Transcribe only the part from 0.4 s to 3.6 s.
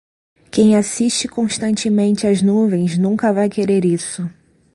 Quem assiste constantemente as nuvens nunca vai